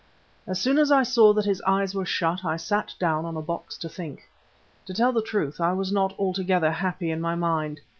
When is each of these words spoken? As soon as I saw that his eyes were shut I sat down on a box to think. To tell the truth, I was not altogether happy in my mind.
As 0.47 0.59
soon 0.59 0.79
as 0.79 0.91
I 0.91 1.03
saw 1.03 1.31
that 1.33 1.45
his 1.45 1.61
eyes 1.61 1.93
were 1.93 2.07
shut 2.07 2.43
I 2.43 2.57
sat 2.57 2.91
down 2.97 3.23
on 3.23 3.37
a 3.37 3.41
box 3.43 3.77
to 3.77 3.87
think. 3.87 4.27
To 4.87 4.95
tell 4.95 5.11
the 5.11 5.21
truth, 5.21 5.61
I 5.61 5.73
was 5.73 5.91
not 5.91 6.17
altogether 6.17 6.71
happy 6.71 7.11
in 7.11 7.21
my 7.21 7.35
mind. 7.35 7.81